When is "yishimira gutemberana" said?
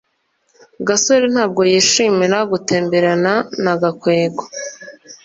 1.71-3.33